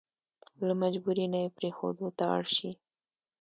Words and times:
له 0.67 0.73
مجبوري 0.81 1.25
نه 1.33 1.39
يې 1.43 1.49
پرېښودو 1.57 2.07
ته 2.17 2.23
اړ 2.35 2.43
شي. 2.57 2.71